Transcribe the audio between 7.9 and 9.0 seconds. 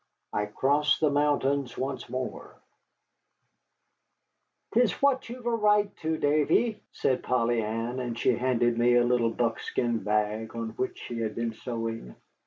and she handed me